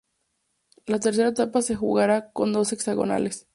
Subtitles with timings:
[0.87, 3.45] La tercera etapa se jugará con dos hexagonales.